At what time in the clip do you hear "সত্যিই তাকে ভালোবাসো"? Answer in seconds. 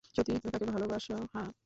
0.15-1.15